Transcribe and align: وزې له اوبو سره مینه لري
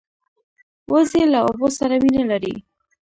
وزې 0.91 1.23
له 1.33 1.37
اوبو 1.47 1.67
سره 1.77 1.95
مینه 2.03 2.23
لري 2.31 2.53